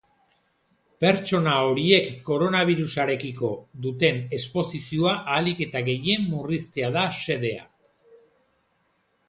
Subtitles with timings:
[1.03, 3.51] Pertsona horiek koronabirusarekiko
[3.85, 7.71] duten esposizioa ahalik eta gehien murriztea da xedea.